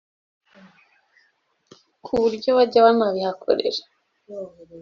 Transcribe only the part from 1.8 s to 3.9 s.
ku buryo bajya banabihakorera